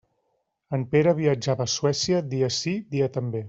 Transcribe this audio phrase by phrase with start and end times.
[0.77, 3.39] En Pere viatjava a Suècia dia sí, dia també.